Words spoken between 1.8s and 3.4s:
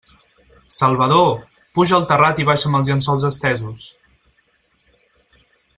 al terrat i baixa'm els llençols